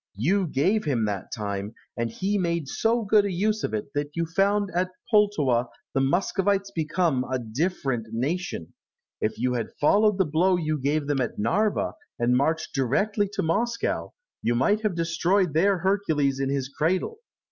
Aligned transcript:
You 0.15 0.47
gave 0.47 0.85
him 0.85 1.05
that 1.05 1.31
time, 1.31 1.75
and 1.95 2.09
he 2.09 2.39
made 2.39 2.67
so 2.67 3.03
good 3.05 3.23
a 3.23 3.31
use 3.31 3.63
of 3.63 3.71
it 3.75 3.93
that 3.93 4.15
you 4.15 4.25
found 4.25 4.71
at 4.73 4.89
Pultowa 5.13 5.67
the 5.93 6.01
Muscovites 6.01 6.71
become 6.71 7.23
a 7.25 7.37
different 7.37 8.07
nation. 8.11 8.73
If 9.21 9.37
you 9.37 9.53
had 9.53 9.75
followed 9.79 10.17
the 10.17 10.25
blow 10.25 10.57
you 10.57 10.79
gave 10.79 11.05
them 11.05 11.21
at 11.21 11.37
Narva, 11.37 11.93
and 12.17 12.35
marched 12.35 12.73
directly 12.73 13.29
to 13.33 13.43
Moscow, 13.43 14.11
you 14.41 14.55
might 14.55 14.81
have 14.81 14.95
destroyed 14.95 15.53
their 15.53 15.77
Hercules 15.77 16.39
in 16.39 16.49
his 16.49 16.67
cradle. 16.67 17.19